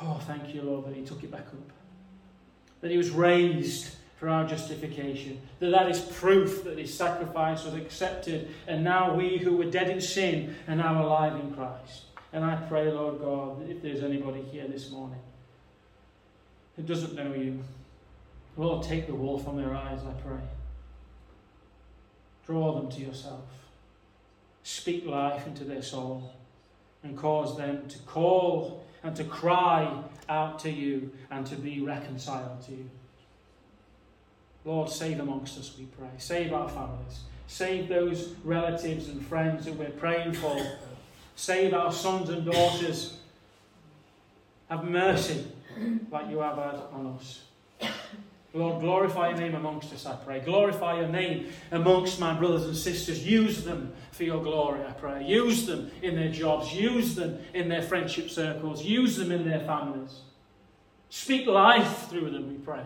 [0.02, 1.72] oh, thank you, Lord, that he took it back up.
[2.82, 5.40] That he was raised for our justification.
[5.60, 9.92] That that is proof that his sacrifice was accepted, and now we who were dead
[9.92, 12.06] in sin are now alive in Christ.
[12.34, 15.20] And I pray, Lord God, if there's anybody here this morning
[16.76, 17.64] who doesn't know you,
[18.58, 20.42] Lord, take the wool from their eyes, I pray.
[22.46, 23.46] Draw them to yourself.
[24.64, 26.34] Speak life into their soul
[27.04, 32.62] and cause them to call and to cry out to you and to be reconciled
[32.66, 32.90] to you.
[34.66, 36.10] Lord, save amongst us, we pray.
[36.18, 37.22] Save our families.
[37.48, 40.62] Save those relatives and friends that we're praying for.
[41.36, 43.18] Save our sons and daughters.
[44.70, 45.48] Have mercy
[46.12, 47.42] like you have had on us.
[48.54, 50.40] Lord, glorify your name amongst us, I pray.
[50.40, 53.26] Glorify your name amongst my brothers and sisters.
[53.26, 55.24] Use them for your glory, I pray.
[55.24, 56.74] Use them in their jobs.
[56.74, 58.84] Use them in their friendship circles.
[58.84, 60.22] Use them in their families.
[61.10, 62.84] Speak life through them, we pray.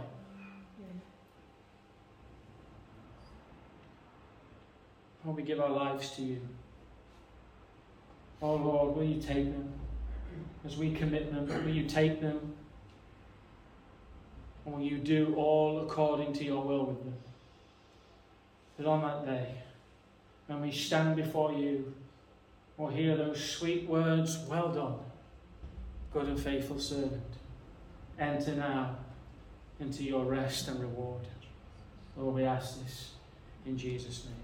[5.24, 6.42] Lord, we give our lives to you.
[8.42, 9.72] Oh Lord, will you take them
[10.66, 11.48] as we commit them?
[11.64, 12.54] Will you take them?
[14.66, 17.14] And will you do all according to your will with them?
[18.78, 19.56] That on that day,
[20.48, 21.94] when we stand before you,
[22.78, 24.96] we'll hear those sweet words, Well done,
[26.12, 27.22] good and faithful servant.
[28.20, 28.96] Enter now
[29.80, 31.28] into your rest and reward.
[32.16, 33.12] Lord, we ask this
[33.66, 34.36] in Jesus' name.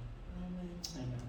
[0.95, 1.28] Amen.